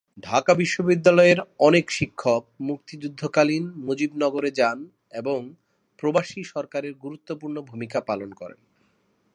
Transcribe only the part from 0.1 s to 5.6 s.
ঢাকা বিশ্ববিদ্যালয়ের অনেক শিক্ষক মুক্তিযুদ্ধকালীন মুজিবনগর যান এবং